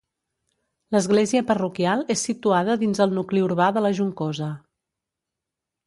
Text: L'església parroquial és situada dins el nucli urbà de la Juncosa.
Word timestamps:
L'església 0.95 1.43
parroquial 1.51 2.01
és 2.15 2.25
situada 2.29 2.79
dins 2.85 3.05
el 3.07 3.15
nucli 3.21 3.47
urbà 3.51 3.71
de 3.77 3.87
la 3.89 3.93
Juncosa. 4.01 4.53